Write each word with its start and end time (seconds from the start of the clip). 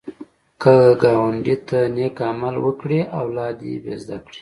که 0.61 0.75
ګاونډي 1.01 1.55
ته 1.67 1.79
نېک 1.95 2.17
عمل 2.29 2.55
وکړې، 2.65 3.01
اولاد 3.21 3.53
دې 3.61 3.73
به 3.83 3.93
زده 4.01 4.17
کړي 4.25 4.39